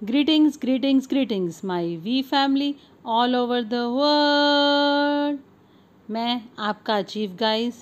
[0.00, 5.40] Greetings, greetings, greetings, my V family all over the world.
[6.08, 7.74] मैं आपका chief guys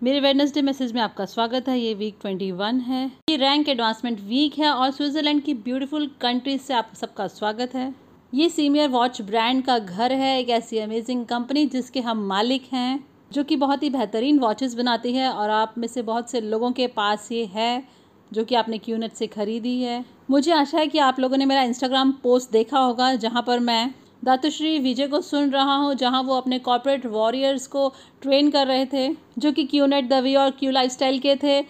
[0.00, 4.58] मेरे Wednesday message में आपका स्वागत है ये वीक 21 है। ये रैंक एडवांसमेंट वीक
[4.58, 7.94] है और स्विट्ज़रलैंड की ब्यूटीफुल कंट्रीज़ से आप सबका स्वागत है।
[8.32, 12.98] ये सीमियर वॉच ब्रांड का घर है एक ऐसी अमेजिंग कंपनी जिसके हम मालिक हैं
[13.32, 16.72] जो कि बहुत ही बेहतरीन वॉचेस बनाती है और आप में से बहुत से लोगों
[16.72, 17.82] के पास ये है
[18.32, 21.62] जो कि आपने क्यूनेट से ख़रीदी है। मुझे आशा है कि आप लोगों ने मेरा
[21.62, 23.94] इंस्टाग्राम पोस्ट देखा होगा, जहाँ पर मैं
[24.24, 28.86] दातुश्री विजय को सुन रहा हूँ, जहाँ वो अपने कॉरपोरेट वॉरियर्स को ट्रेन कर रहे
[28.86, 31.62] थे, जो कि क्यूनेट दवी और क्यू लाइफ के थे।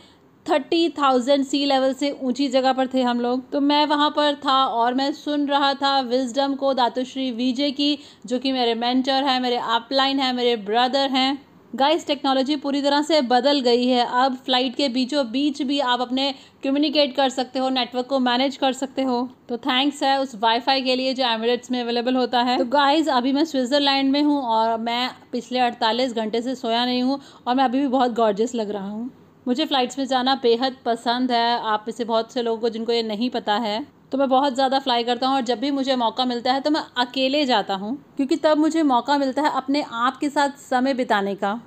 [0.47, 4.35] थर्टी थाउज़ेंड सी लेवल से ऊँची जगह पर थे हम लोग। तो मैं वहाँ पर
[4.35, 9.25] था और मैं सुन रहा था विजडम को दातुश्री विजय की, जो कि मेरे मेंटर
[9.25, 14.05] हैं, मेरे अपलाइन हैं, मेरे ब्रदर हैं। गाइस टेक्नोलॉजी पूरी तरह से बदल गई है।
[14.17, 16.33] अब फ़्लाइट के बीचों बीच भी आप अपने
[16.65, 20.83] कम्युनिकेट कर सकते हो नेटवर्क को मैनेज कर सकते हो। तो थैंक्स है, उस वाईफाई
[20.83, 24.41] के लिए जो एमिरेट्स में अवेलेबल होता है। तो गाइस अभी मैं स्विट्ज़रलैंड में हूँ
[24.43, 28.55] और मैं पिछले 48 घंटे से सोया नहीं हूँ और मैं अभी भी बहुत गॉर्जियस
[28.55, 29.11] लग रहा हूँ।
[29.47, 33.03] मुझे फ़्लाइट्स में जाना बेहद पसंद है। आप इसे बहुत से लोगों को जिनको ये
[33.03, 36.25] नहीं पता है। तो मैं बहुत ज़्यादा फ्लाई करता हूँ और जब भी मुझे मौका
[36.25, 40.17] मिलता है तो मैं अकेले जाता हूँ, क्योंकि तब मुझे मौका मिलता है अपने आप
[40.17, 41.61] के साथ समय बिताने का,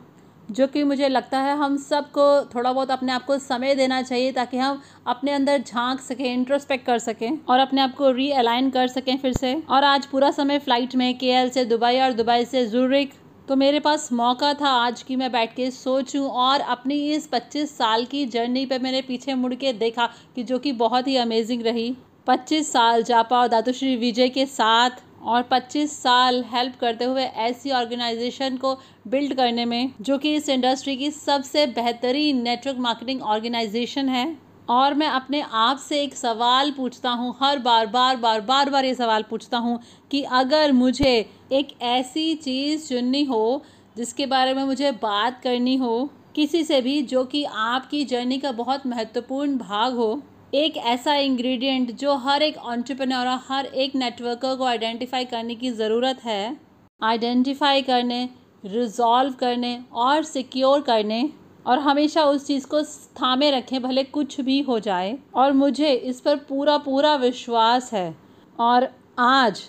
[0.50, 4.32] जो कि मुझे लगता है हम सबको थोड़ा बहुत अपने आप को समय देना चाहिए
[4.32, 8.88] ताकि हम अपने अंदर झाँक सकें इंट्रोस्पेक्ट कर सकें और अपने आप को रीअलाइन कर
[8.90, 12.66] सकें फिर से। और आज पूरा समय फ़्लाइट में के से दुबई और दुबई से
[12.68, 13.14] जूरिक
[13.48, 17.72] तो मेरे पास मौका था आज कि मैं बैठ के सोचूं और अपनी इस 25
[17.78, 21.62] साल की जर्नी पे मैंने पीछे मुड़ के देखा कि जो कि बहुत ही अमेजिंग
[21.62, 21.96] रही।
[22.28, 27.72] 25 साल जापा और दातुश्री विजय के साथ और 25 साल हेल्प करते हुए ऐसी
[27.72, 28.74] ऑर्गेनाइजेशन को
[29.08, 34.38] बिल्ड करने में, जो कि इस इंडस्ट्री की सबसे बेहतरीन नेटवर्क मार्केटिंग ऑर्गेनाइजेशन है।
[34.70, 38.86] और मैं अपने आप से एक सवाल पूछता हूँ, हर बार बार बार बार बार
[38.86, 39.80] ये सवाल पूछता हूँ
[40.12, 41.14] कि अगर मुझे
[41.52, 43.64] एक ऐसी चीज़ चुननी हो,
[43.98, 48.52] जिसके बारे में मुझे बात करनी हो, किसी से भी, जो कि आपकी जर्नी का
[48.52, 50.22] बहुत महत्वपूर्ण भाग हो
[50.54, 55.70] एक ऐसा इंग्रेडिएंट जो हर एक ऑन्टरप्रेन्योर और हर एक नेटवर्कर को आइडेंटिफाई करने की
[55.72, 56.58] ज़रूरत है
[57.02, 58.24] आइडेंटिफाई करने
[58.64, 61.30] रिजॉल्व करने और सिक्योर करने
[61.66, 62.82] और हमेशा उस चीज़ को
[63.18, 68.16] थामे रखें, भले कुछ भी हो जाए। और मुझे इस पर पूरा पूरा विश्वास है।
[68.60, 68.88] और
[69.20, 69.62] आज,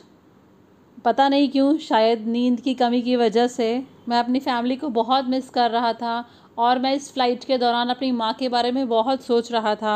[1.04, 3.69] पता नहीं क्यों, शायद नींद की कमी की वजह से
[4.09, 6.25] मैं अपनी फैमिली को बहुत मिस कर रहा था
[6.59, 9.94] और मैं इस फ़्लाइट के दौरान अपनी माँ के बारे में बहुत सोच रहा था।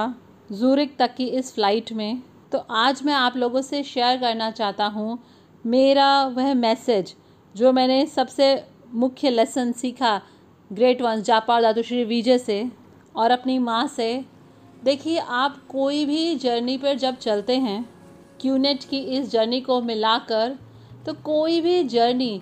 [0.52, 4.86] जूरिक तक की इस फ़्लाइट में। तो आज मैं आप लोगों से शेयर करना चाहता
[4.86, 5.18] हूँ।
[5.64, 7.14] मेरा वह मैसेज
[7.54, 8.54] जो मैंने सबसे
[8.94, 10.20] मुख्य लेसन सीखा
[10.70, 12.64] ग्रेट वंस जापार दातुश्री विजय से
[13.16, 14.24] और अपनी माँ से।
[14.84, 17.84] देखिए, आप कोई भी जर्नी पर जब चलते हैं
[18.40, 20.56] क्यूनेट की इस जर्नी को मिलाकर
[21.06, 22.40] तो कोई भी जर्नी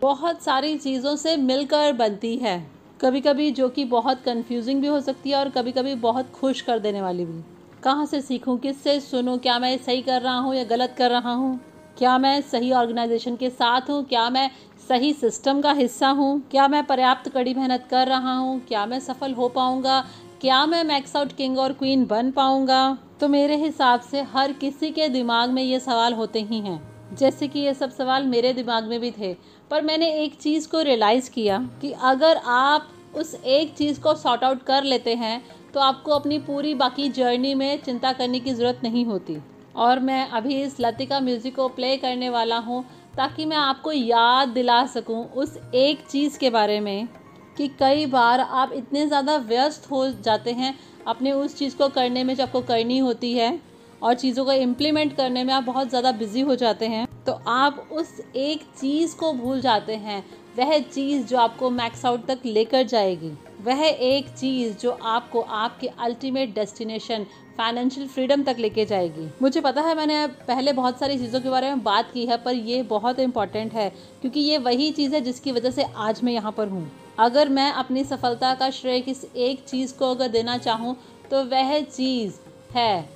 [0.00, 2.58] बहुत सारी चीज़ों से मिलकर बनती है।
[3.00, 6.60] कभी कभी जो कि बहुत कंफ्यूजिंग भी हो सकती है और कभी कभी बहुत खुश
[6.60, 7.42] कर देने वाली भी।
[7.82, 8.58] कहाँ से सीखूँ?
[8.58, 9.38] किससे सुनूँ?
[9.38, 11.60] क्या मैं सही कर रहा हूँ या गलत कर रहा हूँ?
[11.98, 14.04] क्या मैं सही ऑर्गेनाइजेशन के साथ हूँ?
[14.04, 14.50] क्या मैं
[14.88, 16.42] सही सिस्टम का हिस्सा हूँ?
[16.50, 18.60] क्या मैं पर्याप्त कड़ी मेहनत कर रहा हूँ?
[18.60, 20.04] क्या मैं सफल हो पाऊँगा?
[20.40, 22.98] क्या मैं मैक्स आउट किंग और क्वीन बन पाऊँगा?
[23.20, 27.48] तो मेरे हिसाब से हर किसी के दिमाग में ये सवाल होते ही हैं। जैसे
[27.48, 29.32] कि ये सब सवाल मेरे दिमाग में भी थे,
[29.70, 34.44] पर मैंने एक चीज़ को रियलाइज़ किया कि अगर आप उस एक चीज़ को सॉर्ट
[34.44, 35.42] आउट कर लेते हैं
[35.74, 39.36] तो आपको अपनी पूरी बाकी जर्नी में चिंता करने की ज़रूरत नहीं होती।
[39.74, 42.82] और मैं अभी इस लतिका म्यूज़िक को प्ले करने वाला हूँ,
[43.16, 47.08] ताकि मैं आपको याद दिला सकूँ उस एक चीज़ के बारे में
[47.56, 50.74] कि कई बार आप इतने ज़्यादा व्यस्त हो जाते हैं
[51.06, 53.50] अपने उस चीज़ को करने में जो आपको करनी होती है।
[54.02, 57.88] और चीज़ों को इम्प्लीमेंट करने में आप बहुत ज़्यादा बिज़ी हो जाते हैं तो आप
[57.92, 60.24] उस एक चीज़ को भूल जाते हैं।
[60.58, 63.30] वह चीज़ जो आपको मैक्स आउट तक लेकर जाएगी।
[63.64, 67.26] वह एक चीज़ जो आपको आपके अल्टीमेट डेस्टिनेशन
[67.58, 71.68] फाइनेंशियल फ्रीडम तक लेके जाएगी। मुझे पता है, मैंने पहले बहुत सारी चीज़ों के बारे
[71.68, 73.88] में बात की है, पर ये बहुत इंपॉर्टेंट है,
[74.20, 77.70] क्योंकि ये वही चीज़ है जिसकी वजह से आज मैं यहाँ पर हूँ। अगर मैं
[77.72, 80.96] अपनी सफलता का श्रेय किस एक चीज़ को अगर देना चाहूँ
[81.30, 82.34] तो वह चीज़
[82.74, 83.15] है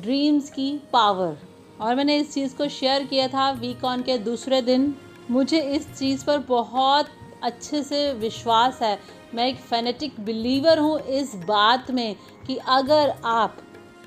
[0.00, 1.36] ड्रीम्स की पावर
[1.80, 4.94] और मैंने इस चीज़ को शेयर किया था वीक ऑन के दूसरे दिन।
[5.30, 7.08] मुझे इस चीज़ पर बहुत
[7.42, 8.98] अच्छे से विश्वास है।
[9.34, 12.16] मैं एक फेनेटिक बिलीवर हूँ इस बात में
[12.46, 13.56] कि अगर आप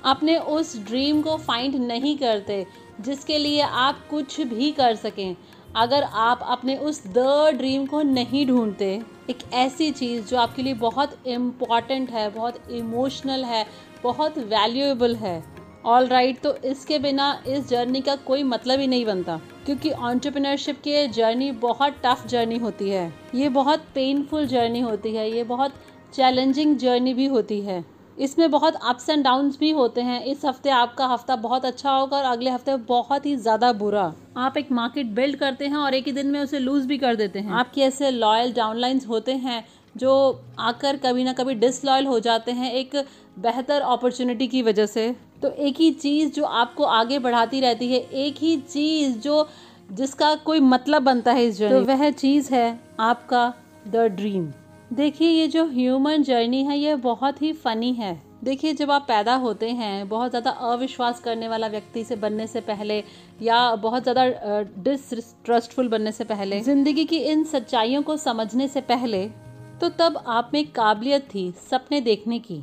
[0.04, 2.66] अपने उस ड्रीम को फाइंड नहीं करते,
[3.00, 5.36] जिसके लिए आप कुछ भी कर सकें,
[5.76, 10.74] अगर आप अपने उस द ड्रीम को नहीं ढूंढते, एक ऐसी चीज़ जो आपके लिए
[10.74, 13.66] बहुत इंपॉर्टेंट है, बहुत इमोशनल है,
[14.02, 15.53] बहुत वैल्यूएबल है
[15.86, 19.90] ऑल राइट right, तो इसके बिना इस जर्नी का कोई मतलब ही नहीं बनता क्योंकि
[19.90, 25.44] ऑन्टरप्रिनरशिप की जर्नी बहुत टफ जर्नी होती है। ये बहुत पेनफुल जर्नी होती है ये
[25.44, 25.74] बहुत
[26.14, 27.84] चैलेंजिंग जर्नी भी होती है।
[28.18, 32.16] इसमें बहुत अप्स एंड डाउन्स भी होते हैं। इस हफ़्ते आपका हफ़्ता बहुत अच्छा होगा
[32.16, 36.06] और अगले हफ़्ते बहुत ही ज़्यादा बुरा। आप एक मार्केट बिल्ड करते हैं और एक
[36.06, 39.64] ही दिन में उसे लूज भी कर देते हैं। आपके ऐसे लॉयल डाउनलाइंस होते हैं
[39.94, 40.14] जो
[40.60, 42.96] आकर कभी ना कभी डिसलॉयल हो जाते हैं एक
[43.38, 48.00] बेहतर अपॉर्चुनिटी की वजह से। तो एक ही चीज़ जो आपको आगे बढ़ाती रहती है,
[48.00, 49.48] एक ही चीज़ जो
[49.92, 53.52] जिसका कोई मतलब बनता है इस जर्नी तो वह चीज़ है आपका
[53.88, 54.50] द ड्रीम
[54.90, 59.34] देखिए, ये जो ह्यूमन जर्नी है, ये बहुत ही फ़नी है। देखिए, जब आप पैदा
[59.34, 63.02] होते हैं, बहुत ज़्यादा अविश्वास करने वाला व्यक्ति से बनने से पहले
[63.42, 64.24] या बहुत ज़्यादा
[64.82, 69.26] डिसट्रस्टफुल बनने से पहले, ज़िंदगी की इन सच्चाइयों को समझने से पहले
[69.80, 72.62] तो तब आप में काबिलियत थी सपने देखने की।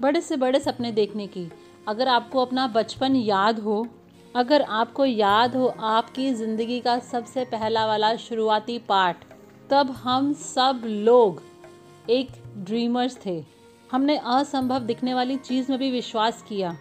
[0.00, 1.48] बड़े से बड़े सपने देखने की।
[1.88, 3.86] अगर आपको अपना बचपन याद हो,
[4.34, 9.24] अगर आपको याद हो आपकी ज़िंदगी का सबसे पहला वाला शुरुआती पार्ट
[9.70, 11.42] तब हम सब लोग
[12.10, 13.42] एक ड्रीमर्स थे।
[13.90, 16.76] हमने असंभव दिखने वाली चीज़ में भी विश्वास किया।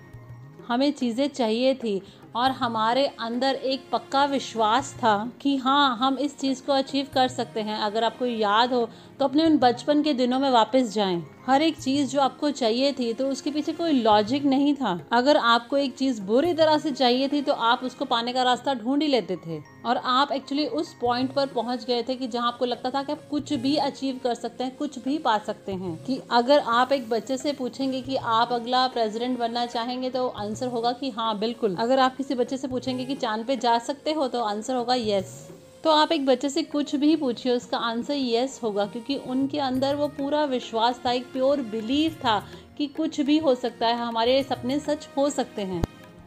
[0.68, 2.02] हमें चीज़ें चाहिए थी
[2.36, 7.28] और हमारे अंदर एक पक्का विश्वास था कि हाँ हम इस चीज़ को अचीव कर
[7.28, 8.90] सकते हैं। अगर आपको याद हो
[9.20, 12.92] तो अपने उन बचपन के दिनों में वापस जाएँ। हर एक चीज़ जो आपको चाहिए
[12.92, 16.92] थी तो उसके पीछे कोई लॉजिक नहीं था। अगर आपको एक चीज़ बुरी तरह से
[16.92, 20.66] चाहिए थी तो आप उसको पाने का रास्ता ढूंढ ही लेते थे। और आप एक्चुअली
[20.68, 23.76] उस पॉइंट पर पहुँच गए थे कि जहाँ आपको लगता था कि आप कुछ भी
[23.78, 27.54] अचीव कर सकते हैं, कुछ भी पा सकते हैं। कि अगर आप एक बच्चे से
[27.54, 32.18] पूछेंगे कि आप अगला प्रेसिडेंट बनना चाहेंगे तो आंसर होगा कि हाँ बिल्कुल। अगर आप
[32.18, 35.38] किसी बच्चे से पूछेंगे कि चाँद पे जा सकते हो तो आंसर होगा यस
[35.86, 39.96] तो आप एक बच्चे से कुछ भी पूछिए, उसका आंसर येस होगा, क्योंकि उनके अंदर
[39.96, 42.40] वो पूरा विश्वास था, एक प्योर बिलीव था
[42.78, 45.84] कि कुछ भी हो सकता है, हमारे सपने सच हो सकते हैं।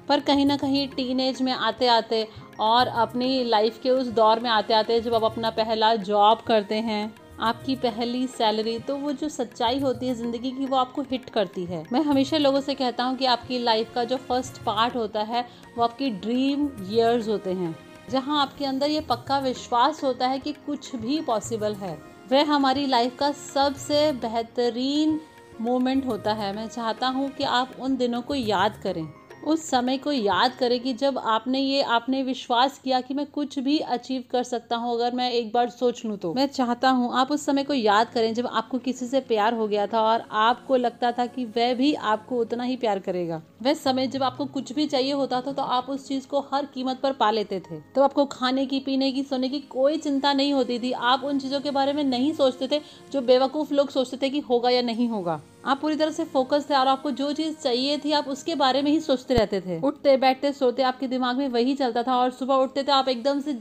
[0.08, 2.26] पर कहीं ना कहीं टीन में आते आते
[2.60, 6.74] और अपनी लाइफ के उस दौर में आते आते जब आप अपना पहला जॉब करते
[6.74, 11.28] हैं, आपकी पहली सैलरी तो वो जो सच्चाई होती है ज़िंदगी की, वो आपको हिट
[11.30, 14.96] करती है। मैं हमेशा लोगों से कहता हूँ कि आपकी लाइफ का जो फ़र्स्ट पार्ट
[14.96, 15.44] होता है,
[15.76, 17.76] वो आपकी ड्रीम ईयर्स होते हैं।
[18.10, 22.02] जहाँ आपके अंदर ये पक्का विश्वास होता है कि कुछ भी पॉसिबल है।
[22.32, 25.20] वह हमारी लाइफ का सबसे बेहतरीन
[25.60, 29.96] मोमेंट होता है। मैं चाहता हूँ कि आप उन दिनों को याद करें। उस समय
[29.98, 34.24] को याद करें कि जब आपने ये, आपने विश्वास किया कि मैं कुछ भी अचीव
[34.30, 37.44] कर सकता हूँ, अगर मैं एक बार सोच लूँ तो। मैं चाहता हूँ आप उस
[37.46, 41.12] समय को याद करें जब आपको किसी से प्यार हो गया था और आपको लगता
[41.12, 44.86] था कि वह भी आपको उतना ही प्यार करेगा। वह समय जब आपको कुछ भी
[44.86, 48.02] चाहिए होता था तो आप उस चीज़ को हर कीमत पर पा लेते थे। तो
[48.02, 51.60] आपको खाने की, पीने की, सोने की कोई चिंता नहीं होती थी। आप उन चीज़ों
[51.60, 52.80] के बारे में नहीं सोचते थे
[53.12, 56.66] जो बेवकूफ़ लोग सोचते थे कि होगा या नहीं होगा। आप पूरी तरह से फोकस
[56.70, 59.80] थे और आपको जो चीज़ चाहिए थी, आप उसके बारे में ही सोचते रहते थे।
[59.80, 63.40] उठते, बैठते, सोते आपके दिमाग में वही चलता था और सुबह उठते थे आप एकदम
[63.40, 63.52] से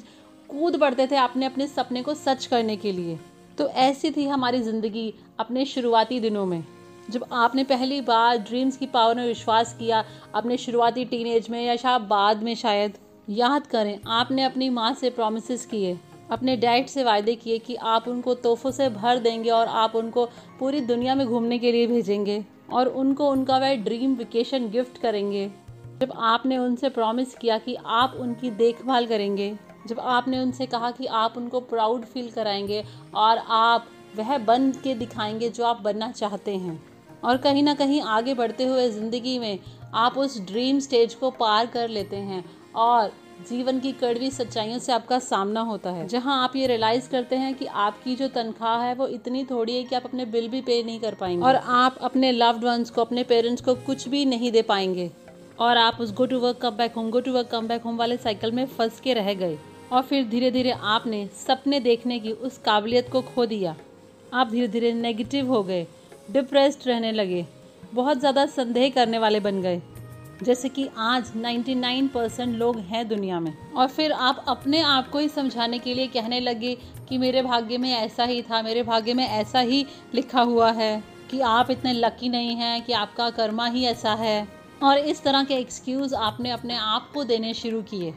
[0.49, 3.19] कूद पड़ते थे आपने अपने सपने को सच करने के लिए।
[3.57, 6.63] तो ऐसी थी हमारी ज़िंदगी अपने शुरुआती दिनों में।
[7.09, 10.03] जब आपने पहली बार ड्रीम्स की पावर में विश्वास किया,
[10.35, 12.97] अपने शुरुआती टीनेज में या शायद बाद में शायद,
[13.29, 15.97] याद करें, आपने अपनी माँ से प्रोमिस किए।
[16.31, 20.25] अपने डैड से वायदे किए कि आप उनको तोहफों से भर देंगे और आप उनको
[20.59, 22.43] पूरी दुनिया में घूमने के लिए भेजेंगे
[22.73, 25.47] और उनको उनका वह ड्रीम वेकेशन गिफ्ट करेंगे।
[26.01, 29.55] जब आपने उनसे प्रॉमिस किया कि आप उनकी देखभाल करेंगे,
[29.87, 32.83] जब आपने उनसे कहा कि आप उनको प्राउड फील कराएँगे
[33.15, 36.81] और आप वह बन के दिखाएँगे जो आप बनना चाहते हैं।
[37.23, 39.59] और कहीं ना कहीं आगे बढ़ते हुए ज़िंदगी में
[39.93, 42.43] आप उस ड्रीम स्टेज को पार कर लेते हैं
[42.75, 47.35] और जीवन की कड़वी सच्चाइयों से आपका सामना होता है। जहाँ आप ये रियलाइज़ करते
[47.35, 50.61] हैं कि आपकी जो तनख्वाह है, वो इतनी थोड़ी है कि आप अपने बिल भी
[50.61, 54.23] पे नहीं कर पाएँगे। और आप अपने लव्ड वंस को, अपने पेरेंट्स को कुछ भी
[54.25, 55.09] नहीं दे पाएँगे।
[55.59, 57.97] और आप उस go to work come back home go to work come back home
[57.97, 59.57] वाले साइकिल में फंस के रह गए।
[59.91, 63.75] और फिर धीरे धीरे आपने सपने देखने की उस काबिलियत को खो दिया।
[64.33, 65.85] आप धीरे धीरे नेगेटिव हो गए
[66.31, 67.45] डिप्रेस्ड रहने लगे,
[67.93, 69.81] बहुत ज़्यादा संदेह करने वाले बन गए।
[70.43, 75.19] जैसे कि आज 99 परसेंट लोग हैं दुनिया में। और फिर आप अपने आप को
[75.19, 76.77] ही समझाने के लिए कहने लगे
[77.09, 81.03] कि मेरे भाग्य में ऐसा ही था, मेरे भाग्य में ऐसा ही लिखा हुआ है
[81.31, 84.47] कि आप इतने लकी नहीं हैं, कि आपका कर्मा ही ऐसा है।
[84.83, 88.13] और इस तरह के एक्सक्यूज़ आपने अपने आप को देने शुरू किए।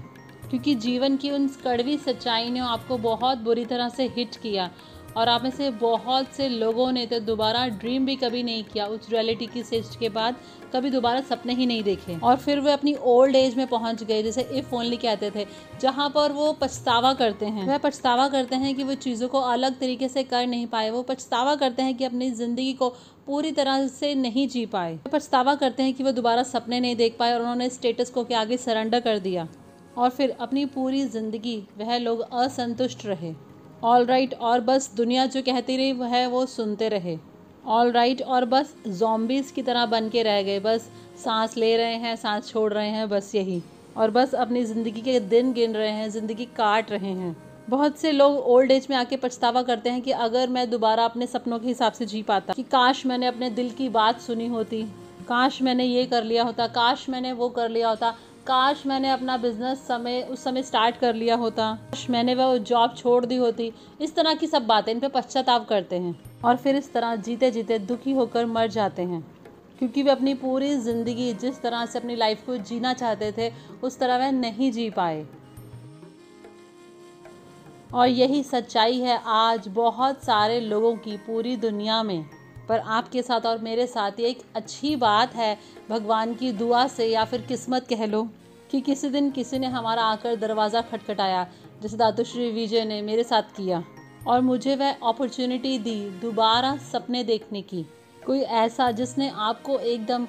[0.50, 4.70] क्योंकि जीवन की उन कड़वी सच्चाई ने आपको बहुत बुरी तरह से हिट किया।
[5.16, 8.86] और आप में से बहुत से लोगों ने तो दोबारा ड्रीम भी कभी नहीं किया।
[8.86, 10.36] उस रियलिटी की स्टेज के बाद
[10.74, 14.22] कभी दोबारा सपने ही नहीं देखे। और फिर वे अपनी ओल्ड एज में पहुँच गए,
[14.22, 15.46] जैसे इफ़ ओनली कहते थे,
[15.80, 19.78] जहाँ पर वो पछतावा करते हैं। वह पछतावा करते हैं कि वो चीज़ों को अलग
[19.80, 22.88] तरीके से कर नहीं पाए। वो पछतावा करते हैं कि अपनी ज़िंदगी को
[23.26, 27.16] पूरी तरह से नहीं जी पाए। पछतावा करते हैं कि वो दोबारा सपने नहीं देख
[27.18, 29.48] पाए और उन्होंने स्टेटस को के आगे सरेंडर कर दिया।
[29.98, 33.34] और फिर अपनी पूरी ज़िंदगी वह लोग असंतुष्ट रहे।
[33.82, 37.16] ऑल राइट और बस दुनिया जो कहती रही वह वो सुनते रहे।
[37.66, 40.88] ऑल राइट और बस जॉम्बीज़ की तरह बन के रह गए। बस
[41.24, 43.62] सांस ले रहे हैं, सांस छोड़ रहे हैं, बस यही।
[43.96, 47.36] और बस अपनी ज़िंदगी के दिन गिन रहे हैं, ज़िंदगी काट रहे हैं।
[47.68, 51.26] बहुत से लोग ओल्ड एज में आके पछतावा करते हैं कि अगर मैं दोबारा अपने
[51.26, 54.82] सपनों के हिसाब से जी पाता, कि काश मैंने अपने दिल की बात सुनी होती,
[55.28, 58.14] काश मैंने ये कर लिया होता, काश मैंने वो कर लिया होता
[58.46, 62.94] काश मैंने अपना बिज़नेस समय, उस समय स्टार्ट कर लिया होता। काश मैंने वह जॉब
[62.96, 66.76] छोड़ दी होती। इस तरह की सब बातें इन पर पश्चाताप करते हैं। और फिर
[66.76, 69.36] इस तरह जीते जीते दुखी होकर मर जाते हैं।
[69.78, 73.98] क्योंकि वे अपनी पूरी ज़िंदगी जिस तरह से अपनी लाइफ को जीना चाहते थे, उस
[73.98, 75.26] तरह वह नहीं जी पाए।
[77.94, 82.39] और यही सच्चाई है आज बहुत सारे लोगों की पूरी दुनिया में।
[82.70, 85.56] पर आपके साथ और मेरे साथ ये एक अच्छी बात है।
[85.88, 88.22] भगवान की दुआ से या फिर किस्मत कह लो
[88.70, 91.46] कि किसी दिन किसी ने हमारा आकर दरवाज़ा खटखटाया,
[91.82, 93.82] जैसे दातुश्री विजय ने मेरे साथ किया
[94.26, 97.82] और मुझे वह अपॉर्चुनिटी दी दोबारा सपने देखने की।
[98.26, 100.26] कोई ऐसा जिसने आपको एकदम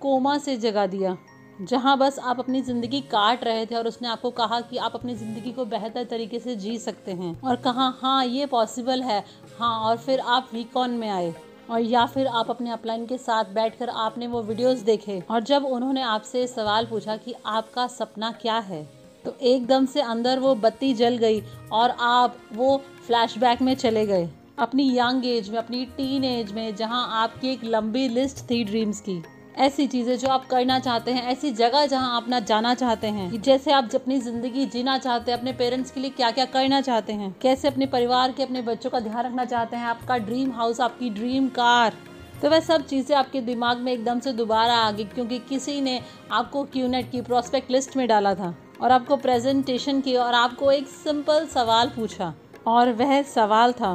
[0.00, 1.16] कोमा से जगा दिया,
[1.60, 5.14] जहाँ बस आप अपनी ज़िंदगी काट रहे थे और उसने आपको कहा कि आप अपनी
[5.16, 9.22] ज़िंदगी को बेहतर तरीके से जी सकते हैं। और कहा हाँ ये पॉसिबल है।
[9.58, 11.34] हाँ और फिर आप वीकॉन में आए।
[11.70, 15.64] और या फिर आप अपने अपलाइन के साथ बैठकर आपने वो वीडियोस देखे और जब
[15.64, 18.82] उन्होंने आपसे सवाल पूछा कि आपका सपना क्या है
[19.24, 24.28] तो एकदम से अंदर वो बत्ती जल गई और आप वो फ्लैशबैक में चले गए।
[24.58, 29.00] अपनी यंग एज में, अपनी टीन एज में, जहाँ आपकी एक लंबी लिस्ट थी ड्रीम्स
[29.00, 29.22] की।
[29.56, 33.40] ऐसी चीज़ें जो आप करना चाहते हैं, ऐसी जगह जहाँ आप ना जाना चाहते हैं।
[33.42, 37.12] जैसे आप अपनी ज़िंदगी जीना चाहते हैं, अपने पेरेंट्स के लिए क्या क्या करना चाहते
[37.12, 37.34] हैं?
[37.42, 39.84] कैसे अपने परिवार के, अपने बच्चों का ध्यान रखना चाहते हैं?
[39.86, 41.96] आपका ड्रीम हाउस आपकी ड्रीम कार
[42.42, 46.00] तो वह सब चीज़ें आपके दिमाग में एकदम से दोबारा आ गई, क्योंकि किसी ने
[46.32, 50.86] आपको क्यूनेट की प्रोस्पेक्ट लिस्ट में डाला था और आपको प्रेजेंटेशन की और आपको एक
[50.88, 52.32] सिंपल सवाल पूछा
[52.66, 53.92] और वह सवाल था,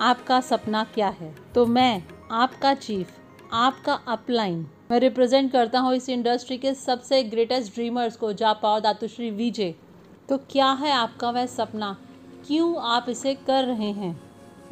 [0.00, 1.34] आपका सपना क्या है?
[1.54, 3.18] तो मैं, आपका चीफ
[3.52, 8.80] आपका अपलाइन। मैं रिप्रेजेंट करता हूँ इस इंडस्ट्री के सबसे ग्रेटेस्ट ड्रीमर्स को जा पाओ
[8.80, 9.74] दातुश्री विजय
[10.28, 11.96] तो क्या है आपका वह सपना?
[12.46, 14.20] क्यों आप इसे कर रहे हैं?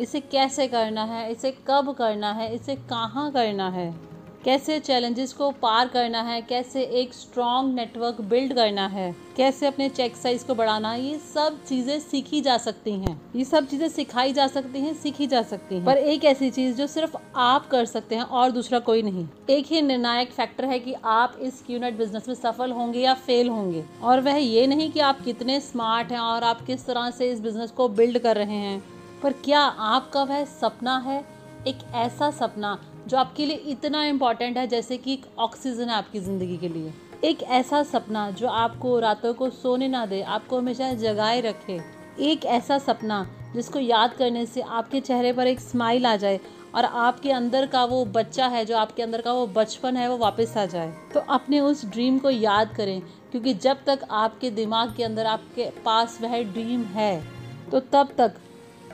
[0.00, 1.32] इसे कैसे करना है?
[1.32, 2.54] इसे कब करना है?
[2.54, 4.09] इसे कहाँ करना है?
[4.44, 9.88] कैसे चैलेंजेस को पार करना है, कैसे एक स्ट्रॉन्ग नेटवर्क बिल्ड करना है, कैसे अपने
[9.88, 13.88] चेक साइज़ को बढ़ाना है ये सब चीज़ें सीखी जा सकती हैं। ये सब चीज़ें
[13.88, 17.66] सिखाई जा सकती हैं, सीखी जा सकती हैं। पर एक ऐसी चीज़ जो सिर्फ़ आप
[17.66, 21.62] कर सकते हैं और दूसरा कोई नहीं। एक ही निर्णायक फैक्टर है कि आप इस
[21.66, 25.60] क्यूनेट बिज़नेस में सफल होंगे या फेल होंगे। और वह ये नहीं कि आप कितने
[25.60, 28.82] स्मार्ट हैं और आप किस तरह से इस बिज़नेस को बिल्ड कर रहे हैं।
[29.22, 31.24] पर क्या आपका वह सपना है?
[31.68, 32.78] एक ऐसा सपना
[33.08, 36.92] जो आपके लिए इतना इंपॉर्टेंट है, जैसे कि ऑक्सीजन है आपकी ज़िंदगी के लिए।
[37.24, 41.80] एक ऐसा सपना जो आपको रातों को सोने ना दे, आपको हमेशा जगाए रखे।
[42.22, 46.40] एक ऐसा सपना जिसको याद करने से आपके चेहरे पर एक स्माइल आ जाए
[46.74, 50.16] और आपके अंदर का वो बच्चा है, जो आपके अंदर का वो बचपन है, वो
[50.18, 53.00] वापस आ जाए। तो अपने उस ड्रीम को याद करें,
[53.32, 57.22] क्योंकि जब तक आपके दिमाग के अंदर आपके पास वह ड्रीम है
[57.70, 58.34] तो तब तक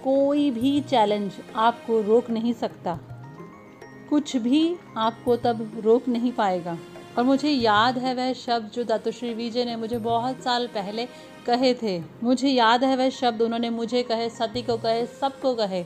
[0.03, 2.99] कोई भी चैलेंज आपको रोक नहीं सकता।
[4.11, 6.77] कुछ भी आपको तब रोक नहीं पाएगा।
[7.19, 11.07] और मुझे याद है वह शब्द जो दातुश्री विजय ने मुझे बहुत साल पहले
[11.47, 15.85] कहे थे। मुझे याद है वह शब्द उन्होंने मुझे कहे, सती को कहे, सबको कहे।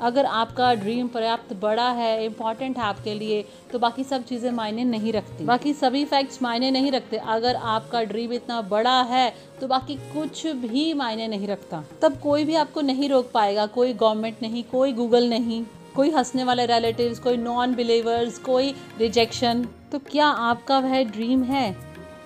[0.00, 4.84] अगर आपका ड्रीम पर्याप्त बड़ा है इंपॉर्टेंट है आपके लिए तो बाकी सब चीज़ें मायने
[4.84, 9.68] नहीं रखती। बाकी सभी फैक्ट्स मायने नहीं रखते। अगर आपका ड्रीम इतना बड़ा है तो
[9.68, 14.42] बाकी कुछ भी मायने नहीं रखता। तब कोई भी आपको नहीं रोक पाएगा। कोई गवर्नमेंट
[14.42, 15.62] नहीं, कोई गूगल नहीं।
[15.96, 21.72] कोई हंसने वाले रिलेटिव्स कोई नॉन बिलीवर्स कोई रिजेक्शन तो क्या आपका वह ड्रीम है?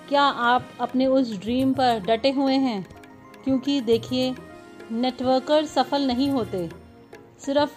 [0.09, 2.85] क्या आप अपने उस ड्रीम पर डटे हुए हैं?
[3.43, 4.33] क्योंकि देखिए
[4.91, 6.69] नेटवर्कर सफल नहीं होते।
[7.45, 7.71] सिर्फ़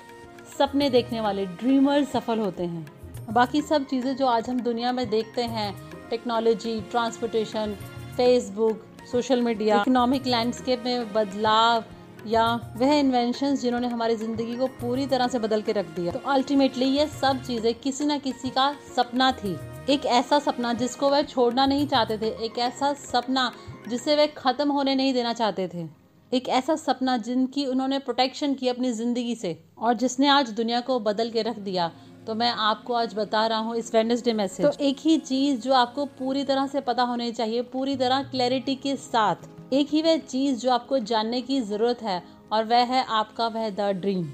[0.59, 2.87] सपने देखने वाले ड्रीमर सफल होते हैं।
[3.33, 5.73] बाकी सब चीज़ें जो आज हम दुनिया में देखते हैं
[6.11, 7.75] technology transportation
[8.17, 11.85] Facebook social media economic landscape में बदलाव
[12.27, 12.45] या
[12.77, 16.87] वह इन्वेंशन जिन्होंने हमारी ज़िंदगी को पूरी तरह से बदल के रख दिया। तो अल्टीमेटली
[16.87, 19.57] ये सब चीज़ें किसी न किसी का सपना थी।
[19.91, 23.51] एक ऐसा सपना जिसको वह छोड़ना नहीं चाहते थे। एक ऐसा सपना
[23.89, 25.87] जिसे वह ख़त्म होने नहीं देना चाहते थे।
[26.33, 30.99] एक ऐसा सपना जिनकी उन्होंने प्रोटेक्शन की अपनी ज़िंदगी से और जिसने आज दुनिया को
[31.01, 31.91] बदल के रख दिया।
[32.27, 35.73] तो मैं आपको आज बता रहा हूँ इस वेडनेसडे मैसेज तो एक ही चीज़ जो
[35.75, 40.17] आपको पूरी तरह से पता होनी चाहिए, पूरी तरह क्लैरिटी के साथ। एक ही वह
[40.17, 44.29] चीज़ जो आपको जानने की ज़रूरत है, और वह है आपका, वह द ड्रीम।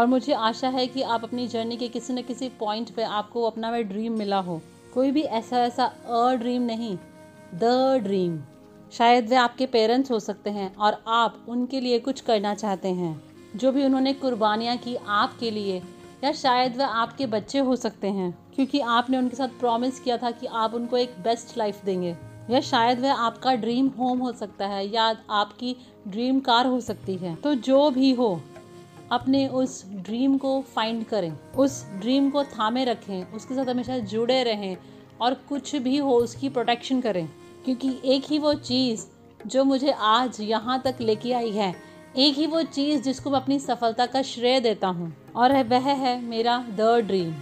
[0.00, 3.42] और मुझे आशा है कि आप अपनी जर्नी के किसी न किसी पॉइंट पे आपको
[3.42, 4.60] अपना वह ड्रीम मिला हो।
[4.94, 6.96] कोई भी ऐसा ऐसा अ ड्रीम नहीं,
[7.54, 8.38] द ड्रीम।
[8.92, 13.22] शायद वे आपके पेरेंट्स हो सकते हैं, और आप उनके लिए कुछ करना चाहते हैं,
[13.56, 15.82] जो भी उन्होंने कुर्बानियाँ की आपके लिए,
[16.24, 20.30] या शायद वह आपके बच्चे हो सकते हैं, क्योंकि आपने उनके साथ प्रॉमिस किया था
[20.30, 22.16] कि आप उनको एक बेस्ट लाइफ देंगे।
[22.50, 25.76] या शायद वह आपका ड्रीम होम हो सकता है या आपकी
[26.08, 28.42] ड्रीम कार हो सकती है। तो जो भी हो,
[29.12, 34.42] अपने उस ड्रीम को फाइंड करें। उस ड्रीम को थामे रखें। उसके साथ हमेशा जुड़े
[34.42, 34.76] रहें
[35.20, 37.28] और कुछ भी हो, उसकी प्रोटेक्शन करें।
[37.64, 39.06] क्योंकि एक ही वो चीज़
[39.46, 41.74] जो मुझे आज यहाँ तक लेके आई है,
[42.16, 46.20] एक ही वो चीज़ जिसको मैं अपनी सफलता का श्रेय देता हूँ। और वह है
[46.20, 47.34] मेरा द ड्रीम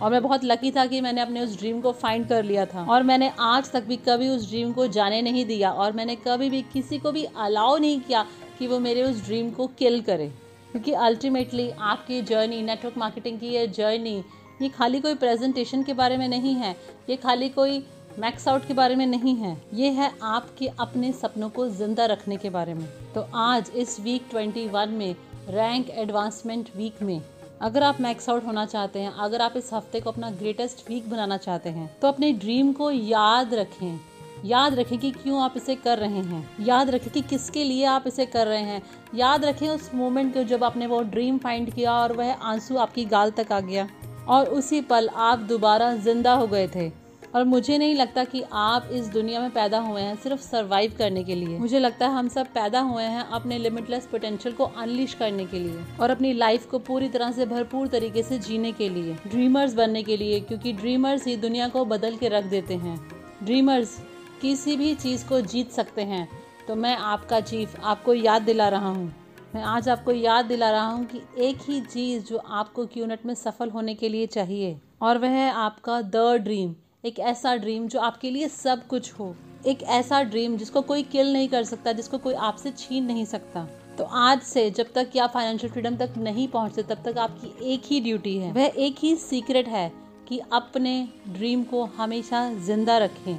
[0.00, 2.84] और मैं बहुत लकी था कि मैंने अपने उस ड्रीम को फाइंड कर लिया था।
[2.84, 6.50] और मैंने आज तक भी कभी उस ड्रीम को जाने नहीं दिया और मैंने कभी
[6.50, 8.26] भी किसी को भी अलाउ नहीं किया
[8.58, 10.28] कि वो मेरे उस ड्रीम को किल करे।
[10.72, 14.22] क्योंकि अल्टीमेटली आपकी जर्नी नेटवर्क मार्केटिंग की ये जर्नी
[14.62, 16.76] ये खाली कोई प्रेजेंटेशन के बारे में नहीं है।
[17.08, 17.84] ये खाली कोई
[18.18, 22.36] मैक्स आउट के बारे में नहीं है। ये है आपके अपने सपनों को ज़िंदा रखने
[22.36, 25.14] के बारे में। तो आज इस वीक 21 में
[25.48, 27.20] रैंक एडवांसमेंट वीक में
[27.62, 31.08] अगर आप मैक्स आउट होना चाहते हैं, अगर आप इस हफ़्ते को अपना ग्रेटेस्ट वीक
[31.10, 34.00] बनाना चाहते हैं तो अपने ड्रीम को याद रखें।
[34.44, 38.06] याद रखें कि क्यों आप इसे कर रहे हैं। याद रखें कि किसके लिए आप
[38.06, 38.82] इसे कर रहे हैं।
[39.14, 43.04] याद रखें उस मोमेंट को जब आपने वो ड्रीम फाइंड किया और वह आँसू आपकी
[43.04, 43.88] गाल तक आ गया।
[44.28, 46.90] और उसी पल आप दोबारा ज़िंदा हो गए थे।
[47.34, 51.22] और मुझे नहीं लगता कि आप इस दुनिया में पैदा हुए हैं सिर्फ़ सरवाइव करने
[51.24, 55.14] के लिए। मुझे लगता है हम सब पैदा हुए हैं अपने लिमिटलेस पोटेंशियल को अनलिश
[55.14, 58.88] करने के लिए और अपनी लाइफ को पूरी तरह से भरपूर तरीके से जीने के
[58.88, 62.96] लिए। ड्रीमर्स बनने के लिए, क्योंकि ड्रीमर्स ही दुनिया को बदल के रख देते हैं।
[63.42, 63.98] ड्रीमर्स
[64.40, 66.28] किसी भी चीज़ को जीत सकते हैं।
[66.68, 69.12] तो मैं आपका चीफ आपको याद दिला रहा हूँ।
[69.54, 73.34] मैं आज आपको याद दिला रहा हूँ कि एक ही चीज़ जो आपको क्यूनेट में
[73.34, 78.00] सफल होने के लिए चाहिए और वह है आपका द ड्रीम एक ऐसा ड्रीम जो
[78.00, 79.34] आपके लिए सब कुछ हो।
[79.66, 83.66] एक ऐसा ड्रीम जिसको कोई किल नहीं कर सकता, जिसको कोई आपसे छीन नहीं सकता।
[83.98, 87.72] तो आज से जब तक कि आप फाइनेंशियल फ्रीडम तक नहीं पहुँचते, तब तक आपकी
[87.74, 89.92] एक ही ड्यूटी है। वह एक ही सीक्रेट है
[90.28, 93.38] कि अपने ड्रीम को हमेशा ज़िंदा रखें।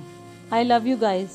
[0.53, 1.29] I love you guys